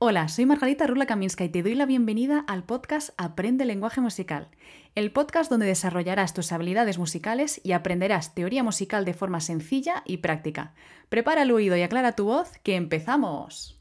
Hola, 0.00 0.28
soy 0.28 0.46
Margarita 0.46 0.86
Rula 0.86 1.06
Kaminska 1.06 1.42
y 1.42 1.48
te 1.48 1.60
doy 1.60 1.74
la 1.74 1.84
bienvenida 1.84 2.44
al 2.46 2.62
podcast 2.62 3.10
Aprende 3.16 3.64
lenguaje 3.64 4.00
musical, 4.00 4.46
el 4.94 5.10
podcast 5.10 5.50
donde 5.50 5.66
desarrollarás 5.66 6.34
tus 6.34 6.52
habilidades 6.52 6.98
musicales 6.98 7.60
y 7.64 7.72
aprenderás 7.72 8.32
teoría 8.32 8.62
musical 8.62 9.04
de 9.04 9.12
forma 9.12 9.40
sencilla 9.40 10.04
y 10.06 10.18
práctica. 10.18 10.72
Prepara 11.08 11.42
el 11.42 11.50
oído 11.50 11.76
y 11.76 11.82
aclara 11.82 12.14
tu 12.14 12.26
voz, 12.26 12.58
que 12.62 12.76
empezamos. 12.76 13.77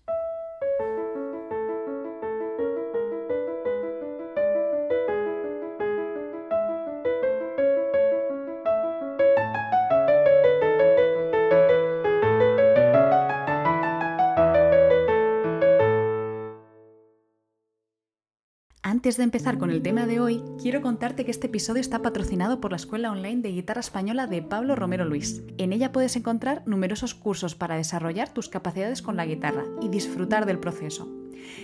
Antes 19.08 19.16
de 19.16 19.24
empezar 19.24 19.58
con 19.58 19.72
el 19.72 19.82
tema 19.82 20.06
de 20.06 20.20
hoy, 20.20 20.44
quiero 20.62 20.82
contarte 20.82 21.24
que 21.24 21.32
este 21.32 21.48
episodio 21.48 21.80
está 21.80 22.02
patrocinado 22.02 22.60
por 22.60 22.72
la 22.72 22.76
Escuela 22.76 23.10
Online 23.10 23.42
de 23.42 23.54
Guitarra 23.54 23.80
Española 23.80 24.28
de 24.28 24.42
Pablo 24.42 24.76
Romero 24.76 25.06
Luis. 25.06 25.44
En 25.58 25.72
ella 25.72 25.94
puedes 25.94 26.18
encontrar 26.18 26.64
numerosos 26.66 27.16
cursos 27.16 27.56
para 27.56 27.78
desarrollar 27.78 28.34
tus 28.34 28.50
capacidades 28.50 29.02
con 29.02 29.16
la 29.16 29.26
guitarra 29.26 29.64
y 29.82 29.88
disfrutar 29.88 30.46
del 30.46 30.60
proceso. 30.60 31.10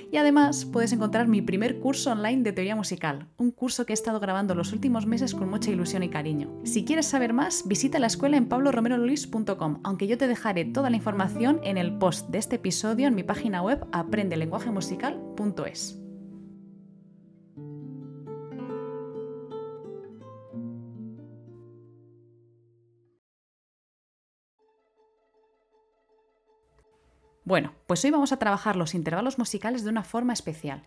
Y 0.10 0.16
además 0.16 0.64
puedes 0.64 0.94
encontrar 0.94 1.28
mi 1.28 1.42
primer 1.42 1.82
curso 1.82 2.14
online 2.14 2.44
de 2.44 2.54
teoría 2.54 2.78
musical, 2.78 3.28
un 3.36 3.52
curso 3.52 3.86
que 3.86 3.92
he 3.92 3.94
estado 3.94 4.22
grabando 4.22 4.56
los 4.56 4.72
últimos 4.72 5.06
meses 5.06 5.36
con 5.36 5.50
mucha 5.50 5.70
ilusión 5.70 6.04
y 6.04 6.10
cariño. 6.10 6.62
Si 6.64 6.86
quieres 6.86 7.08
saber 7.08 7.34
más, 7.34 7.68
visita 7.68 8.00
la 8.00 8.08
escuela 8.08 8.38
en 8.38 8.48
pabloromeroluis.com, 8.48 9.82
aunque 9.84 10.08
yo 10.08 10.18
te 10.18 10.30
dejaré 10.30 10.64
toda 10.64 10.90
la 10.90 10.96
información 10.96 11.60
en 11.66 11.78
el 11.78 11.98
post 11.98 12.30
de 12.30 12.38
este 12.38 12.56
episodio 12.56 13.10
en 13.10 13.16
mi 13.16 13.24
página 13.24 13.62
web 13.62 13.86
aprendelenguajemusical.es. 13.92 16.03
Bueno, 27.46 27.74
pues 27.88 28.04
hoy 28.06 28.12
vamos 28.12 28.32
a 28.32 28.38
trabajar 28.38 28.78
los 28.78 28.96
intervalos 28.96 29.38
musicales 29.38 29.84
de 29.84 29.90
una 29.90 30.04
forma 30.04 30.32
especial. 30.32 30.84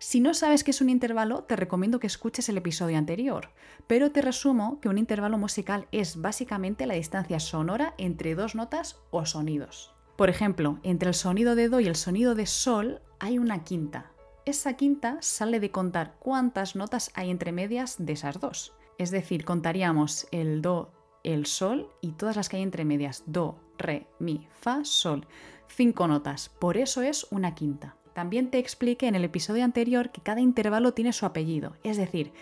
Si 0.00 0.18
no 0.18 0.34
sabes 0.34 0.64
qué 0.64 0.72
es 0.72 0.80
un 0.80 0.90
intervalo, 0.90 1.44
te 1.44 1.54
recomiendo 1.54 2.00
que 2.00 2.08
escuches 2.08 2.48
el 2.48 2.56
episodio 2.56 2.98
anterior, 2.98 3.50
pero 3.86 4.10
te 4.10 4.20
resumo 4.20 4.80
que 4.80 4.88
un 4.88 4.98
intervalo 4.98 5.38
musical 5.38 5.86
es 5.92 6.20
básicamente 6.20 6.86
la 6.86 6.94
distancia 6.94 7.38
sonora 7.38 7.94
entre 7.98 8.34
dos 8.34 8.56
notas 8.56 8.98
o 9.12 9.24
sonidos. 9.26 9.94
Por 10.16 10.28
ejemplo, 10.28 10.80
entre 10.82 11.08
el 11.08 11.14
sonido 11.14 11.54
de 11.54 11.68
Do 11.68 11.78
y 11.78 11.86
el 11.86 11.94
sonido 11.94 12.34
de 12.34 12.46
Sol 12.46 13.00
hay 13.20 13.38
una 13.38 13.62
quinta. 13.62 14.10
Esa 14.44 14.74
quinta 14.74 15.18
sale 15.20 15.60
de 15.60 15.70
contar 15.70 16.16
cuántas 16.18 16.74
notas 16.74 17.12
hay 17.14 17.30
entre 17.30 17.52
medias 17.52 17.94
de 17.98 18.14
esas 18.14 18.40
dos. 18.40 18.74
Es 18.98 19.12
decir, 19.12 19.44
contaríamos 19.44 20.26
el 20.32 20.62
Do, 20.62 20.90
el 21.22 21.46
Sol 21.46 21.90
y 22.00 22.12
todas 22.12 22.34
las 22.34 22.48
que 22.48 22.56
hay 22.56 22.62
entre 22.64 22.84
medias. 22.84 23.22
Do, 23.26 23.56
Re, 23.78 24.08
Mi, 24.18 24.48
Fa, 24.50 24.84
Sol 24.84 25.28
cinco 25.72 26.06
notas, 26.06 26.50
por 26.58 26.76
eso 26.76 27.02
es 27.02 27.26
una 27.30 27.54
quinta. 27.54 27.96
También 28.14 28.50
te 28.50 28.58
expliqué 28.58 29.06
en 29.08 29.14
el 29.14 29.24
episodio 29.24 29.64
anterior 29.64 30.10
que 30.10 30.20
cada 30.20 30.40
intervalo 30.40 30.92
tiene 30.92 31.12
su 31.12 31.24
apellido, 31.24 31.76
es 31.82 31.96
decir, 31.96 32.32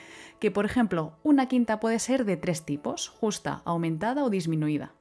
que 0.40 0.50
por 0.50 0.64
ejemplo 0.64 1.12
una 1.22 1.46
quinta 1.46 1.78
puede 1.78 1.98
ser 2.00 2.24
de 2.24 2.36
tres 2.36 2.64
tipos, 2.64 3.08
justa, 3.08 3.62
aumentada 3.64 4.24
o 4.24 4.30
disminuida. 4.30 4.94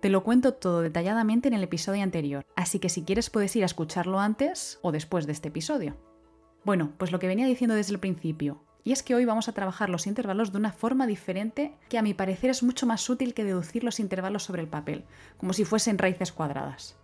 Te 0.00 0.10
lo 0.10 0.22
cuento 0.22 0.54
todo 0.54 0.82
detalladamente 0.82 1.48
en 1.48 1.54
el 1.54 1.62
episodio 1.62 2.02
anterior, 2.02 2.44
así 2.56 2.78
que 2.78 2.88
si 2.88 3.04
quieres 3.04 3.30
puedes 3.30 3.54
ir 3.56 3.62
a 3.62 3.66
escucharlo 3.66 4.20
antes 4.20 4.78
o 4.82 4.92
después 4.92 5.26
de 5.26 5.32
este 5.32 5.48
episodio. 5.48 5.96
Bueno, 6.64 6.92
pues 6.98 7.10
lo 7.10 7.18
que 7.18 7.26
venía 7.26 7.46
diciendo 7.46 7.74
desde 7.74 7.94
el 7.94 8.00
principio, 8.00 8.62
y 8.84 8.92
es 8.92 9.02
que 9.02 9.14
hoy 9.14 9.24
vamos 9.24 9.48
a 9.48 9.52
trabajar 9.52 9.88
los 9.88 10.06
intervalos 10.06 10.52
de 10.52 10.58
una 10.58 10.72
forma 10.72 11.06
diferente 11.06 11.74
que 11.88 11.98
a 11.98 12.02
mi 12.02 12.14
parecer 12.14 12.50
es 12.50 12.62
mucho 12.62 12.86
más 12.86 13.08
útil 13.08 13.34
que 13.34 13.44
deducir 13.44 13.84
los 13.84 14.00
intervalos 14.00 14.42
sobre 14.42 14.62
el 14.62 14.68
papel, 14.68 15.04
como 15.38 15.52
si 15.52 15.64
fuesen 15.64 15.98
raíces 15.98 16.32
cuadradas. 16.32 16.99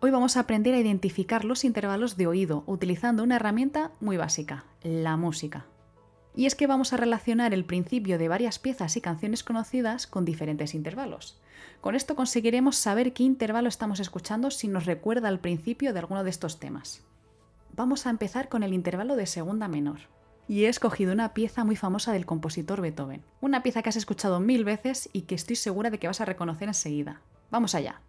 Hoy 0.00 0.12
vamos 0.12 0.36
a 0.36 0.40
aprender 0.40 0.74
a 0.74 0.78
identificar 0.78 1.44
los 1.44 1.64
intervalos 1.64 2.16
de 2.16 2.28
oído 2.28 2.62
utilizando 2.66 3.24
una 3.24 3.34
herramienta 3.34 3.90
muy 3.98 4.16
básica, 4.16 4.64
la 4.84 5.16
música. 5.16 5.66
Y 6.36 6.46
es 6.46 6.54
que 6.54 6.68
vamos 6.68 6.92
a 6.92 6.96
relacionar 6.96 7.52
el 7.52 7.64
principio 7.64 8.16
de 8.16 8.28
varias 8.28 8.60
piezas 8.60 8.96
y 8.96 9.00
canciones 9.00 9.42
conocidas 9.42 10.06
con 10.06 10.24
diferentes 10.24 10.74
intervalos. 10.74 11.40
Con 11.80 11.96
esto 11.96 12.14
conseguiremos 12.14 12.76
saber 12.76 13.12
qué 13.12 13.24
intervalo 13.24 13.68
estamos 13.68 13.98
escuchando 13.98 14.52
si 14.52 14.68
nos 14.68 14.86
recuerda 14.86 15.26
al 15.26 15.40
principio 15.40 15.92
de 15.92 15.98
alguno 15.98 16.22
de 16.22 16.30
estos 16.30 16.60
temas. 16.60 17.04
Vamos 17.74 18.06
a 18.06 18.10
empezar 18.10 18.48
con 18.48 18.62
el 18.62 18.74
intervalo 18.74 19.16
de 19.16 19.26
segunda 19.26 19.66
menor. 19.66 19.98
Y 20.46 20.64
he 20.64 20.68
escogido 20.68 21.12
una 21.12 21.34
pieza 21.34 21.64
muy 21.64 21.74
famosa 21.74 22.12
del 22.12 22.24
compositor 22.24 22.80
Beethoven. 22.80 23.24
Una 23.40 23.64
pieza 23.64 23.82
que 23.82 23.88
has 23.88 23.96
escuchado 23.96 24.38
mil 24.38 24.64
veces 24.64 25.10
y 25.12 25.22
que 25.22 25.34
estoy 25.34 25.56
segura 25.56 25.90
de 25.90 25.98
que 25.98 26.06
vas 26.06 26.20
a 26.20 26.24
reconocer 26.24 26.68
enseguida. 26.68 27.20
Vamos 27.50 27.74
allá. 27.74 28.00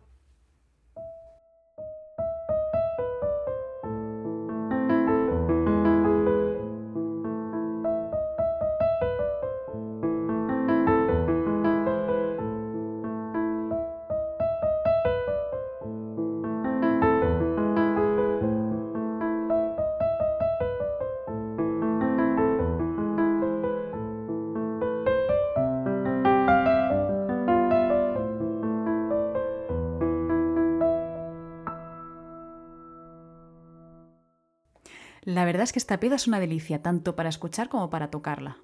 La 35.40 35.46
verdad 35.46 35.64
es 35.64 35.72
que 35.72 35.80
esta 35.80 36.02
pieza 36.02 36.18
es 36.18 36.28
una 36.28 36.42
delicia, 36.42 36.82
tanto 36.82 37.16
para 37.16 37.30
escuchar 37.30 37.70
como 37.70 37.90
para 37.90 38.12
tocarla. 38.12 38.58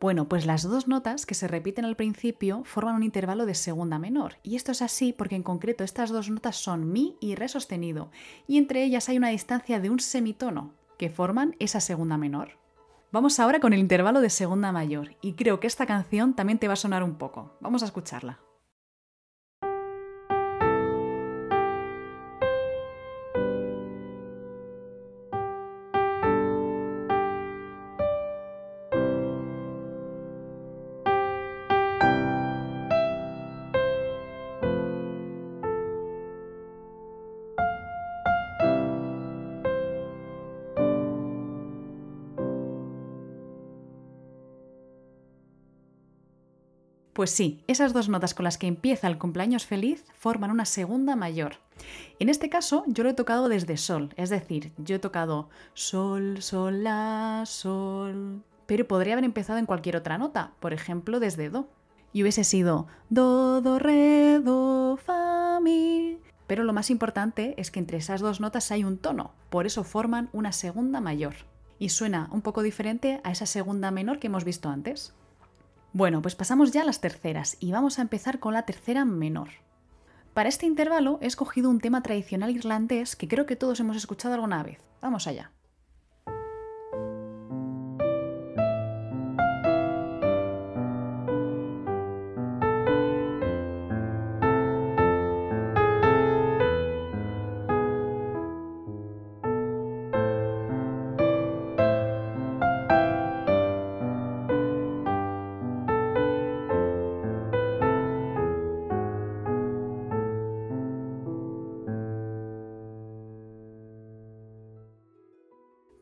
Bueno, 0.00 0.28
pues 0.28 0.44
las 0.44 0.64
dos 0.64 0.88
notas 0.88 1.24
que 1.24 1.36
se 1.36 1.46
repiten 1.46 1.84
al 1.84 1.94
principio 1.94 2.64
forman 2.64 2.96
un 2.96 3.04
intervalo 3.04 3.46
de 3.46 3.54
segunda 3.54 4.00
menor, 4.00 4.34
y 4.42 4.56
esto 4.56 4.72
es 4.72 4.82
así 4.82 5.12
porque 5.12 5.36
en 5.36 5.44
concreto 5.44 5.84
estas 5.84 6.10
dos 6.10 6.28
notas 6.28 6.56
son 6.56 6.90
Mi 6.90 7.16
y 7.20 7.36
Re 7.36 7.46
sostenido, 7.46 8.10
y 8.48 8.58
entre 8.58 8.82
ellas 8.82 9.08
hay 9.08 9.18
una 9.18 9.28
distancia 9.28 9.78
de 9.78 9.88
un 9.88 10.00
semitono, 10.00 10.74
que 10.98 11.10
forman 11.10 11.54
esa 11.60 11.78
segunda 11.78 12.18
menor. 12.18 12.58
Vamos 13.12 13.38
ahora 13.38 13.60
con 13.60 13.72
el 13.72 13.78
intervalo 13.78 14.20
de 14.20 14.30
segunda 14.30 14.72
mayor, 14.72 15.14
y 15.22 15.34
creo 15.34 15.60
que 15.60 15.68
esta 15.68 15.86
canción 15.86 16.34
también 16.34 16.58
te 16.58 16.66
va 16.66 16.72
a 16.72 16.76
sonar 16.76 17.04
un 17.04 17.18
poco. 17.18 17.56
Vamos 17.60 17.84
a 17.84 17.86
escucharla. 17.86 18.40
Pues 47.16 47.30
sí, 47.30 47.64
esas 47.66 47.94
dos 47.94 48.10
notas 48.10 48.34
con 48.34 48.44
las 48.44 48.58
que 48.58 48.66
empieza 48.66 49.06
el 49.06 49.16
cumpleaños 49.16 49.64
feliz 49.64 50.04
forman 50.12 50.50
una 50.50 50.66
segunda 50.66 51.16
mayor. 51.16 51.54
En 52.18 52.28
este 52.28 52.50
caso 52.50 52.84
yo 52.88 53.04
lo 53.04 53.08
he 53.08 53.14
tocado 53.14 53.48
desde 53.48 53.78
sol, 53.78 54.12
es 54.16 54.28
decir, 54.28 54.74
yo 54.76 54.96
he 54.96 54.98
tocado 54.98 55.48
sol, 55.72 56.42
sol, 56.42 56.84
la, 56.84 57.44
sol, 57.46 58.42
pero 58.66 58.86
podría 58.86 59.14
haber 59.14 59.24
empezado 59.24 59.58
en 59.58 59.64
cualquier 59.64 59.96
otra 59.96 60.18
nota, 60.18 60.52
por 60.60 60.74
ejemplo 60.74 61.18
desde 61.18 61.48
do. 61.48 61.70
Y 62.12 62.20
hubiese 62.20 62.44
sido 62.44 62.86
do, 63.08 63.62
do, 63.62 63.78
re, 63.78 64.38
do, 64.40 64.98
fa, 64.98 65.58
mi. 65.60 66.18
Pero 66.46 66.64
lo 66.64 66.74
más 66.74 66.90
importante 66.90 67.54
es 67.56 67.70
que 67.70 67.78
entre 67.78 67.96
esas 67.96 68.20
dos 68.20 68.40
notas 68.42 68.70
hay 68.70 68.84
un 68.84 68.98
tono, 68.98 69.32
por 69.48 69.64
eso 69.64 69.84
forman 69.84 70.28
una 70.34 70.52
segunda 70.52 71.00
mayor. 71.00 71.34
Y 71.78 71.88
suena 71.88 72.28
un 72.30 72.42
poco 72.42 72.60
diferente 72.60 73.22
a 73.24 73.30
esa 73.30 73.46
segunda 73.46 73.90
menor 73.90 74.18
que 74.18 74.26
hemos 74.26 74.44
visto 74.44 74.68
antes. 74.68 75.14
Bueno, 75.96 76.20
pues 76.20 76.34
pasamos 76.34 76.72
ya 76.72 76.82
a 76.82 76.84
las 76.84 77.00
terceras 77.00 77.56
y 77.58 77.72
vamos 77.72 77.98
a 77.98 78.02
empezar 78.02 78.38
con 78.38 78.52
la 78.52 78.66
tercera 78.66 79.06
menor. 79.06 79.48
Para 80.34 80.50
este 80.50 80.66
intervalo 80.66 81.18
he 81.22 81.26
escogido 81.26 81.70
un 81.70 81.80
tema 81.80 82.02
tradicional 82.02 82.50
irlandés 82.50 83.16
que 83.16 83.28
creo 83.28 83.46
que 83.46 83.56
todos 83.56 83.80
hemos 83.80 83.96
escuchado 83.96 84.34
alguna 84.34 84.62
vez. 84.62 84.78
Vamos 85.00 85.26
allá. 85.26 85.52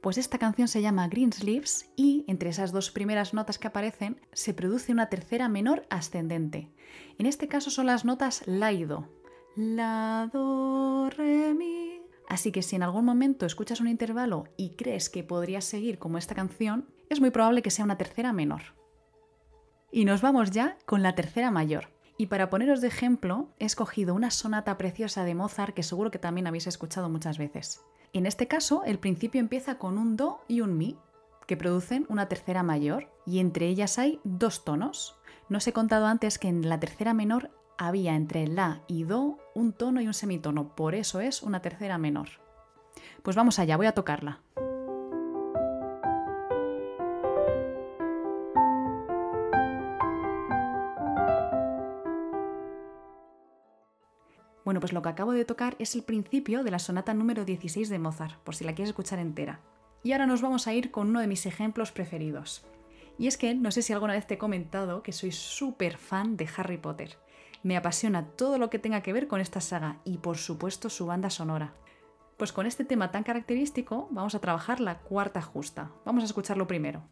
Pues 0.05 0.19
esta 0.19 0.37
canción 0.37 0.69
se 0.69 0.83
llama 0.83 1.09
Greensleeves 1.09 1.91
y 1.97 2.27
entre 2.29 2.51
esas 2.51 2.73
dos 2.73 2.91
primeras 2.91 3.33
notas 3.33 3.59
que 3.59 3.69
aparecen 3.69 4.21
se 4.35 4.53
produce 4.53 4.93
una 4.93 5.09
tercera 5.09 5.49
menor 5.49 5.87
ascendente. 5.89 6.71
En 7.17 7.25
este 7.25 7.49
caso 7.49 7.71
son 7.71 7.87
las 7.87 8.05
notas 8.05 8.43
la 8.45 8.71
do. 8.71 9.09
La, 9.57 10.29
do, 10.31 11.09
re, 11.09 11.55
mi. 11.55 12.03
Así 12.29 12.53
que 12.53 12.61
si 12.61 12.77
en 12.77 12.83
algún 12.83 13.07
momento 13.07 13.47
escuchas 13.47 13.81
un 13.81 13.89
intervalo 13.89 14.45
y 14.59 14.77
crees 14.77 15.09
que 15.09 15.25
podrías 15.25 15.65
seguir 15.65 15.99
como 15.99 16.19
esta 16.19 16.35
canción, 16.35 16.87
es 17.09 17.21
muy 17.21 17.31
probable 17.31 17.63
que 17.63 17.71
sea 17.71 17.87
una 17.87 17.97
tercera 17.97 18.35
menor. 18.35 18.75
Y 19.91 20.05
nos 20.05 20.21
vamos 20.21 20.51
ya 20.51 20.77
con 20.85 21.03
la 21.03 21.15
tercera 21.15 21.51
mayor. 21.51 21.94
Y 22.17 22.27
para 22.27 22.49
poneros 22.49 22.81
de 22.81 22.89
ejemplo, 22.89 23.49
he 23.59 23.65
escogido 23.65 24.15
una 24.15 24.31
sonata 24.31 24.79
preciosa 24.79 25.25
de 25.25 25.35
Mozart 25.35 25.75
que 25.75 25.83
seguro 25.83 26.11
que 26.11 26.19
también 26.19 26.47
habéis 26.47 26.67
escuchado 26.67 27.09
muchas 27.09 27.39
veces. 27.39 27.83
En 28.13 28.27
este 28.27 28.47
caso, 28.47 28.83
el 28.85 28.99
principio 28.99 29.41
empieza 29.41 29.79
con 29.79 29.99
un 29.99 30.17
do 30.17 30.41
y 30.47 30.61
un 30.61 30.79
mi, 30.79 30.97
que 31.47 31.57
producen 31.57 32.07
una 32.09 32.29
tercera 32.29 32.63
mayor, 32.63 33.11
y 33.27 33.41
entre 33.41 33.67
ellas 33.67 33.99
hay 33.99 34.21
dos 34.23 34.65
tonos. 34.65 35.17
No 35.49 35.59
os 35.59 35.67
he 35.67 35.73
contado 35.73 36.07
antes 36.07 36.39
que 36.39 36.49
en 36.49 36.69
la 36.69 36.79
tercera 36.79 37.13
menor 37.13 37.51
había 37.77 38.15
entre 38.15 38.47
la 38.47 38.83
y 38.87 39.03
do 39.03 39.39
un 39.55 39.73
tono 39.73 40.01
y 40.01 40.07
un 40.07 40.15
semitono, 40.15 40.75
por 40.77 40.95
eso 40.95 41.21
es 41.21 41.43
una 41.43 41.61
tercera 41.61 41.99
menor. 41.99 42.29
Pues 43.23 43.35
vamos 43.35 43.59
allá, 43.59 43.77
voy 43.77 43.87
a 43.87 43.93
tocarla. 43.93 44.41
Pues 54.85 54.93
lo 54.93 55.01
que 55.01 55.09
acabo 55.09 55.33
de 55.33 55.47
tocar 55.47 55.77
es 55.79 55.95
el 55.95 56.03
principio 56.03 56.63
de 56.63 56.71
la 56.71 56.79
sonata 56.79 57.15
número 57.15 57.47
16 57.47 57.89
de 57.89 57.99
Mozart, 57.99 58.39
por 58.43 58.55
si 58.55 58.65
la 58.65 58.75
quieres 58.75 58.91
escuchar 58.91 59.19
entera. 59.19 59.63
Y 60.03 60.13
ahora 60.13 60.27
nos 60.27 60.43
vamos 60.43 60.67
a 60.67 60.75
ir 60.75 60.91
con 60.91 61.09
uno 61.09 61.21
de 61.21 61.27
mis 61.27 61.47
ejemplos 61.47 61.91
preferidos. 61.91 62.67
Y 63.17 63.27
es 63.27 63.39
que 63.39 63.55
no 63.55 63.71
sé 63.71 63.81
si 63.81 63.95
alguna 63.95 64.13
vez 64.13 64.27
te 64.27 64.35
he 64.35 64.37
comentado 64.37 65.03
que 65.03 65.13
soy 65.13 65.33
súper 65.33 65.97
fan 65.97 66.37
de 66.37 66.47
Harry 66.55 66.77
Potter. 66.77 67.17
Me 67.63 67.79
apasiona 67.79 68.27
todo 68.27 68.59
lo 68.59 68.69
que 68.69 68.79
tenga 68.79 69.01
que 69.01 69.15
ver 69.15 69.27
con 69.27 69.41
esta 69.41 69.63
saga 69.63 70.01
y 70.05 70.19
por 70.19 70.37
supuesto 70.37 70.91
su 70.91 71.07
banda 71.07 71.31
sonora. 71.31 71.73
Pues 72.37 72.53
con 72.53 72.67
este 72.67 72.85
tema 72.85 73.11
tan 73.11 73.23
característico 73.23 74.09
vamos 74.11 74.35
a 74.35 74.41
trabajar 74.41 74.81
la 74.81 74.99
cuarta 74.99 75.41
justa. 75.41 75.93
Vamos 76.05 76.25
a 76.25 76.27
escucharlo 76.27 76.67
primero. 76.67 77.09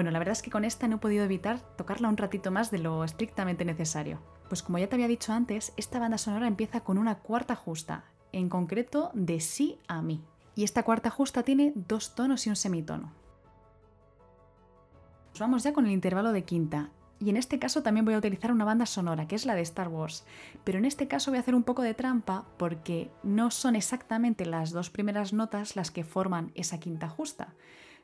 Bueno, 0.00 0.12
la 0.12 0.18
verdad 0.18 0.32
es 0.32 0.40
que 0.40 0.50
con 0.50 0.64
esta 0.64 0.88
no 0.88 0.96
he 0.96 0.98
podido 0.98 1.24
evitar 1.24 1.60
tocarla 1.76 2.08
un 2.08 2.16
ratito 2.16 2.50
más 2.50 2.70
de 2.70 2.78
lo 2.78 3.04
estrictamente 3.04 3.66
necesario. 3.66 4.18
Pues 4.48 4.62
como 4.62 4.78
ya 4.78 4.88
te 4.88 4.94
había 4.94 5.08
dicho 5.08 5.34
antes, 5.34 5.74
esta 5.76 5.98
banda 5.98 6.16
sonora 6.16 6.46
empieza 6.46 6.80
con 6.80 6.96
una 6.96 7.16
cuarta 7.16 7.54
justa, 7.54 8.06
en 8.32 8.48
concreto 8.48 9.10
de 9.12 9.40
sí 9.40 9.78
a 9.88 10.00
mí. 10.00 10.24
Y 10.54 10.64
esta 10.64 10.84
cuarta 10.84 11.10
justa 11.10 11.42
tiene 11.42 11.74
dos 11.74 12.14
tonos 12.14 12.46
y 12.46 12.48
un 12.48 12.56
semitono. 12.56 13.12
Pues 15.32 15.40
vamos 15.40 15.64
ya 15.64 15.74
con 15.74 15.84
el 15.84 15.92
intervalo 15.92 16.32
de 16.32 16.44
quinta. 16.44 16.88
Y 17.18 17.28
en 17.28 17.36
este 17.36 17.58
caso 17.58 17.82
también 17.82 18.06
voy 18.06 18.14
a 18.14 18.18
utilizar 18.18 18.52
una 18.52 18.64
banda 18.64 18.86
sonora, 18.86 19.28
que 19.28 19.34
es 19.34 19.44
la 19.44 19.54
de 19.54 19.60
Star 19.60 19.88
Wars. 19.88 20.24
Pero 20.64 20.78
en 20.78 20.86
este 20.86 21.08
caso 21.08 21.30
voy 21.30 21.36
a 21.36 21.40
hacer 21.40 21.54
un 21.54 21.64
poco 21.64 21.82
de 21.82 21.92
trampa 21.92 22.46
porque 22.56 23.10
no 23.22 23.50
son 23.50 23.76
exactamente 23.76 24.46
las 24.46 24.70
dos 24.70 24.88
primeras 24.88 25.34
notas 25.34 25.76
las 25.76 25.90
que 25.90 26.04
forman 26.04 26.52
esa 26.54 26.80
quinta 26.80 27.10
justa 27.10 27.52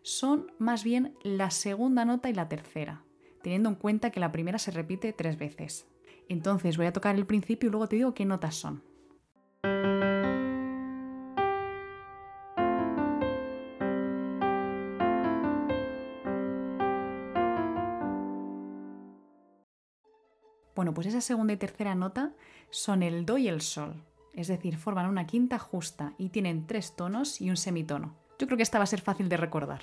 son 0.07 0.53
más 0.61 0.85
bien 0.85 1.17
la 1.25 1.51
segunda 1.51 2.05
nota 2.05 2.31
y 2.31 2.33
la 2.33 2.49
tercera, 2.49 3.03
teniendo 3.43 3.69
en 3.69 3.75
cuenta 3.75 4.13
que 4.13 4.21
la 4.21 4.31
primera 4.31 4.57
se 4.61 4.71
repite 4.71 5.13
tres 5.13 5.37
veces. 5.37 5.89
Entonces 6.29 6.77
voy 6.77 6.87
a 6.87 6.93
tocar 6.93 7.17
el 7.17 7.27
principio 7.27 7.69
y 7.69 7.71
luego 7.73 7.89
te 7.89 7.97
digo 7.97 8.15
qué 8.15 8.25
notas 8.25 8.55
son. 8.55 8.85
Bueno, 20.77 20.95
pues 20.95 21.09
esa 21.09 21.21
segunda 21.21 21.53
y 21.53 21.57
tercera 21.57 21.97
nota 21.97 22.33
son 22.71 23.03
el 23.03 23.27
do 23.27 23.39
y 23.39 23.49
el 23.49 23.61
sol, 23.61 24.05
es 24.35 24.47
decir, 24.47 24.77
forman 24.77 25.09
una 25.09 25.27
quinta 25.27 25.59
justa 25.59 26.15
y 26.17 26.29
tienen 26.29 26.69
tres 26.69 26.95
tonos 26.95 27.41
y 27.41 27.51
un 27.51 27.57
semitono. 27.57 28.26
Yo 28.39 28.47
creo 28.47 28.57
que 28.57 28.63
esta 28.63 28.79
va 28.79 28.85
a 28.85 28.89
ser 28.89 29.01
fácil 29.01 29.29
de 29.29 29.37
recordar. 29.37 29.83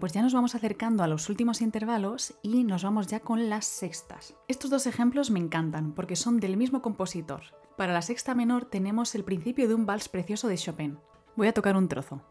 Pues 0.00 0.12
ya 0.12 0.22
nos 0.22 0.34
vamos 0.34 0.54
acercando 0.54 1.02
a 1.02 1.06
los 1.06 1.28
últimos 1.28 1.60
intervalos 1.60 2.34
y 2.42 2.64
nos 2.64 2.82
vamos 2.82 3.06
ya 3.06 3.20
con 3.20 3.48
las 3.48 3.66
sextas. 3.66 4.34
Estos 4.48 4.70
dos 4.70 4.86
ejemplos 4.86 5.30
me 5.30 5.38
encantan 5.38 5.92
porque 5.92 6.16
son 6.16 6.40
del 6.40 6.56
mismo 6.56 6.82
compositor. 6.82 7.42
Para 7.76 7.92
la 7.92 8.02
sexta 8.02 8.34
menor 8.34 8.64
tenemos 8.64 9.14
el 9.14 9.24
principio 9.24 9.68
de 9.68 9.74
un 9.74 9.86
vals 9.86 10.08
precioso 10.08 10.48
de 10.48 10.56
Chopin. 10.56 10.98
Voy 11.36 11.48
a 11.48 11.54
tocar 11.54 11.76
un 11.76 11.88
trozo. 11.88 12.22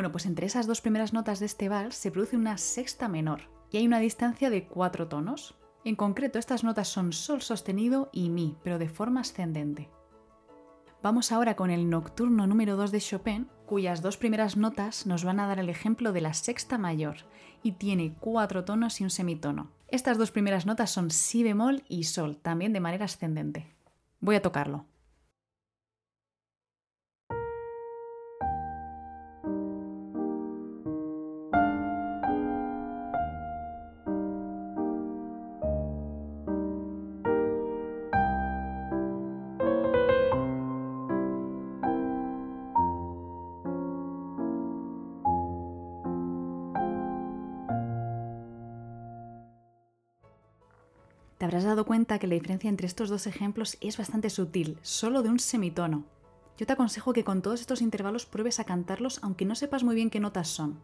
Bueno, 0.00 0.12
pues 0.12 0.24
entre 0.24 0.46
esas 0.46 0.66
dos 0.66 0.80
primeras 0.80 1.12
notas 1.12 1.40
de 1.40 1.44
este 1.44 1.68
vals 1.68 1.94
se 1.94 2.10
produce 2.10 2.34
una 2.34 2.56
sexta 2.56 3.06
menor 3.06 3.50
y 3.70 3.76
hay 3.76 3.86
una 3.86 3.98
distancia 3.98 4.48
de 4.48 4.66
cuatro 4.66 5.08
tonos. 5.08 5.58
En 5.84 5.94
concreto, 5.94 6.38
estas 6.38 6.64
notas 6.64 6.88
son 6.88 7.12
sol 7.12 7.42
sostenido 7.42 8.08
y 8.10 8.30
mi, 8.30 8.56
pero 8.64 8.78
de 8.78 8.88
forma 8.88 9.20
ascendente. 9.20 9.90
Vamos 11.02 11.32
ahora 11.32 11.54
con 11.54 11.70
el 11.70 11.90
nocturno 11.90 12.46
número 12.46 12.76
2 12.76 12.92
de 12.92 13.00
Chopin, 13.00 13.48
cuyas 13.66 14.00
dos 14.00 14.16
primeras 14.16 14.56
notas 14.56 15.04
nos 15.04 15.22
van 15.22 15.38
a 15.38 15.46
dar 15.46 15.58
el 15.58 15.68
ejemplo 15.68 16.14
de 16.14 16.22
la 16.22 16.32
sexta 16.32 16.78
mayor 16.78 17.16
y 17.62 17.72
tiene 17.72 18.14
cuatro 18.20 18.64
tonos 18.64 19.02
y 19.02 19.04
un 19.04 19.10
semitono. 19.10 19.70
Estas 19.88 20.16
dos 20.16 20.30
primeras 20.30 20.64
notas 20.64 20.90
son 20.90 21.10
si 21.10 21.42
bemol 21.42 21.84
y 21.90 22.04
sol, 22.04 22.38
también 22.38 22.72
de 22.72 22.80
manera 22.80 23.04
ascendente. 23.04 23.76
Voy 24.20 24.36
a 24.36 24.40
tocarlo. 24.40 24.86
Te 51.40 51.46
habrás 51.46 51.64
dado 51.64 51.86
cuenta 51.86 52.18
que 52.18 52.26
la 52.26 52.34
diferencia 52.34 52.68
entre 52.68 52.86
estos 52.86 53.08
dos 53.08 53.26
ejemplos 53.26 53.78
es 53.80 53.96
bastante 53.96 54.28
sutil, 54.28 54.76
solo 54.82 55.22
de 55.22 55.30
un 55.30 55.38
semitono. 55.38 56.04
Yo 56.58 56.66
te 56.66 56.74
aconsejo 56.74 57.14
que 57.14 57.24
con 57.24 57.40
todos 57.40 57.62
estos 57.62 57.80
intervalos 57.80 58.26
pruebes 58.26 58.60
a 58.60 58.64
cantarlos 58.64 59.20
aunque 59.22 59.46
no 59.46 59.54
sepas 59.54 59.82
muy 59.82 59.94
bien 59.94 60.10
qué 60.10 60.20
notas 60.20 60.48
son, 60.48 60.78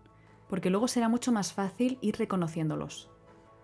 porque 0.49 0.71
luego 0.71 0.89
será 0.89 1.11
mucho 1.11 1.31
más 1.31 1.53
fácil 1.53 1.99
ir 2.01 2.17
reconociéndolos. 2.17 3.11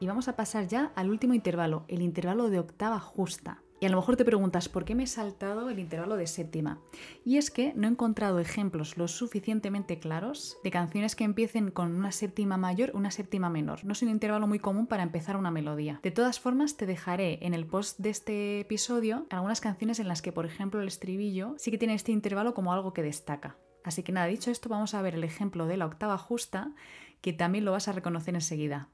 Y 0.00 0.06
vamos 0.06 0.28
a 0.28 0.36
pasar 0.36 0.68
ya 0.68 0.92
al 0.94 1.08
último 1.08 1.32
intervalo, 1.32 1.86
el 1.88 2.02
intervalo 2.02 2.50
de 2.50 2.58
octava 2.58 3.00
justa. 3.00 3.62
Y 3.82 3.86
a 3.86 3.88
lo 3.88 3.96
mejor 3.96 4.14
te 4.16 4.24
preguntas, 4.24 4.68
¿por 4.68 4.84
qué 4.84 4.94
me 4.94 5.02
he 5.02 5.06
saltado 5.08 5.68
el 5.68 5.80
intervalo 5.80 6.16
de 6.16 6.28
séptima? 6.28 6.78
Y 7.24 7.38
es 7.38 7.50
que 7.50 7.72
no 7.74 7.88
he 7.88 7.90
encontrado 7.90 8.38
ejemplos 8.38 8.96
lo 8.96 9.08
suficientemente 9.08 9.98
claros 9.98 10.56
de 10.62 10.70
canciones 10.70 11.16
que 11.16 11.24
empiecen 11.24 11.72
con 11.72 11.92
una 11.92 12.12
séptima 12.12 12.56
mayor 12.56 12.92
una 12.94 13.10
séptima 13.10 13.50
menor. 13.50 13.84
No 13.84 13.90
es 13.90 14.02
un 14.02 14.08
intervalo 14.08 14.46
muy 14.46 14.60
común 14.60 14.86
para 14.86 15.02
empezar 15.02 15.36
una 15.36 15.50
melodía. 15.50 15.98
De 16.04 16.12
todas 16.12 16.38
formas, 16.38 16.76
te 16.76 16.86
dejaré 16.86 17.44
en 17.44 17.54
el 17.54 17.66
post 17.66 17.98
de 17.98 18.10
este 18.10 18.60
episodio 18.60 19.26
algunas 19.30 19.60
canciones 19.60 19.98
en 19.98 20.06
las 20.06 20.22
que, 20.22 20.30
por 20.30 20.46
ejemplo, 20.46 20.80
el 20.80 20.86
estribillo 20.86 21.56
sí 21.58 21.72
que 21.72 21.78
tiene 21.78 21.94
este 21.94 22.12
intervalo 22.12 22.54
como 22.54 22.72
algo 22.72 22.92
que 22.92 23.02
destaca. 23.02 23.56
Así 23.82 24.04
que 24.04 24.12
nada, 24.12 24.28
dicho 24.28 24.52
esto, 24.52 24.68
vamos 24.68 24.94
a 24.94 25.02
ver 25.02 25.16
el 25.16 25.24
ejemplo 25.24 25.66
de 25.66 25.76
la 25.76 25.86
octava 25.86 26.18
justa, 26.18 26.72
que 27.20 27.32
también 27.32 27.64
lo 27.64 27.72
vas 27.72 27.88
a 27.88 27.92
reconocer 27.92 28.36
enseguida. 28.36 28.90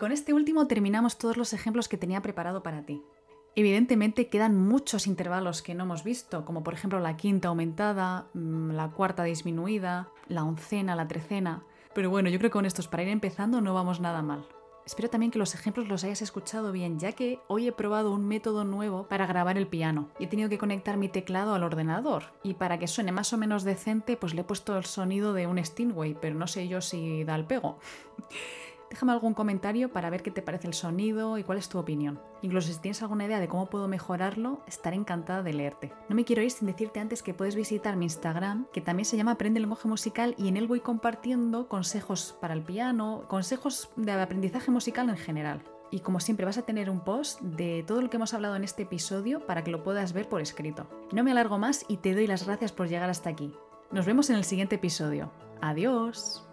Con 0.00 0.12
este 0.12 0.32
último 0.32 0.66
terminamos 0.66 1.18
todos 1.18 1.36
los 1.36 1.52
ejemplos 1.52 1.86
que 1.86 1.98
tenía 1.98 2.22
preparado 2.22 2.62
para 2.62 2.86
ti. 2.86 3.02
Evidentemente 3.54 4.30
quedan 4.30 4.56
muchos 4.56 5.06
intervalos 5.06 5.60
que 5.60 5.74
no 5.74 5.84
hemos 5.84 6.04
visto, 6.04 6.46
como 6.46 6.64
por 6.64 6.72
ejemplo 6.72 7.00
la 7.00 7.18
quinta 7.18 7.48
aumentada, 7.48 8.28
mm, 8.32 8.70
la 8.70 8.92
cuarta 8.92 9.24
disminuida, 9.24 10.08
la 10.26 10.44
oncena, 10.44 10.96
la 10.96 11.06
trecena. 11.06 11.64
Pero 11.94 12.08
bueno, 12.08 12.30
yo 12.30 12.38
creo 12.38 12.48
que 12.48 12.54
con 12.54 12.64
estos 12.64 12.88
para 12.88 13.02
ir 13.02 13.10
empezando 13.10 13.60
no 13.60 13.74
vamos 13.74 14.00
nada 14.00 14.22
mal. 14.22 14.46
Espero 14.86 15.10
también 15.10 15.30
que 15.30 15.38
los 15.38 15.54
ejemplos 15.54 15.86
los 15.88 16.02
hayas 16.02 16.22
escuchado 16.22 16.72
bien, 16.72 16.98
ya 16.98 17.12
que 17.12 17.38
hoy 17.46 17.68
he 17.68 17.72
probado 17.72 18.10
un 18.10 18.26
método 18.26 18.64
nuevo 18.64 19.06
para 19.06 19.26
grabar 19.26 19.58
el 19.58 19.66
piano. 19.66 20.08
He 20.18 20.28
tenido 20.28 20.48
que 20.48 20.56
conectar 20.56 20.96
mi 20.96 21.10
teclado 21.10 21.54
al 21.54 21.62
ordenador. 21.62 22.32
Y 22.42 22.54
para 22.54 22.78
que 22.78 22.88
suene 22.88 23.12
más 23.12 23.34
o 23.34 23.36
menos 23.36 23.64
decente, 23.64 24.16
pues 24.16 24.32
le 24.32 24.40
he 24.40 24.44
puesto 24.44 24.78
el 24.78 24.86
sonido 24.86 25.34
de 25.34 25.46
un 25.46 25.62
Stingway, 25.62 26.16
pero 26.18 26.36
no 26.36 26.46
sé 26.46 26.68
yo 26.68 26.80
si 26.80 27.22
da 27.24 27.34
el 27.34 27.44
pego. 27.44 27.78
Déjame 28.90 29.12
algún 29.12 29.34
comentario 29.34 29.92
para 29.92 30.10
ver 30.10 30.22
qué 30.22 30.32
te 30.32 30.42
parece 30.42 30.66
el 30.66 30.74
sonido 30.74 31.38
y 31.38 31.44
cuál 31.44 31.58
es 31.58 31.68
tu 31.68 31.78
opinión. 31.78 32.20
Incluso 32.42 32.72
si 32.72 32.80
tienes 32.80 33.00
alguna 33.02 33.24
idea 33.24 33.38
de 33.38 33.46
cómo 33.46 33.70
puedo 33.70 33.86
mejorarlo, 33.86 34.62
estaré 34.66 34.96
encantada 34.96 35.44
de 35.44 35.52
leerte. 35.52 35.92
No 36.08 36.16
me 36.16 36.24
quiero 36.24 36.42
ir 36.42 36.50
sin 36.50 36.66
decirte 36.66 36.98
antes 36.98 37.22
que 37.22 37.32
puedes 37.32 37.54
visitar 37.54 37.96
mi 37.96 38.06
Instagram, 38.06 38.66
que 38.72 38.80
también 38.80 39.04
se 39.04 39.16
llama 39.16 39.32
Aprende 39.32 39.60
lenguaje 39.60 39.86
musical, 39.86 40.34
y 40.36 40.48
en 40.48 40.56
él 40.56 40.66
voy 40.66 40.80
compartiendo 40.80 41.68
consejos 41.68 42.36
para 42.40 42.52
el 42.52 42.62
piano, 42.62 43.24
consejos 43.28 43.90
de 43.94 44.10
aprendizaje 44.10 44.72
musical 44.72 45.08
en 45.08 45.16
general. 45.16 45.62
Y 45.92 46.00
como 46.00 46.18
siempre 46.18 46.46
vas 46.46 46.58
a 46.58 46.62
tener 46.62 46.90
un 46.90 47.00
post 47.00 47.40
de 47.40 47.84
todo 47.86 48.02
lo 48.02 48.10
que 48.10 48.16
hemos 48.16 48.34
hablado 48.34 48.56
en 48.56 48.64
este 48.64 48.82
episodio 48.82 49.46
para 49.46 49.62
que 49.62 49.70
lo 49.70 49.84
puedas 49.84 50.12
ver 50.12 50.28
por 50.28 50.40
escrito. 50.40 50.88
No 51.12 51.22
me 51.22 51.30
alargo 51.30 51.58
más 51.58 51.84
y 51.88 51.98
te 51.98 52.14
doy 52.14 52.26
las 52.26 52.44
gracias 52.44 52.72
por 52.72 52.88
llegar 52.88 53.10
hasta 53.10 53.30
aquí. 53.30 53.52
Nos 53.92 54.06
vemos 54.06 54.30
en 54.30 54.36
el 54.36 54.44
siguiente 54.44 54.76
episodio. 54.76 55.32
Adiós. 55.60 56.49